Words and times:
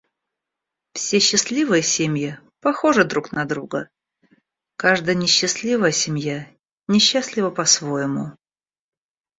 Все 0.95 1.19
счастливые 1.19 1.83
семьи 1.83 2.39
похожи 2.59 3.03
друг 3.03 3.31
на 3.31 3.45
друга, 3.45 3.87
каждая 4.75 5.13
несчастливая 5.13 5.91
семья 5.91 6.47
несчастлива 6.87 7.51
по-своему. 7.51 8.35